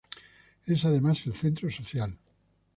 Es 0.65 0.83
además 0.83 1.27
el 1.27 1.33
centro 1.33 1.69
social. 1.69 2.17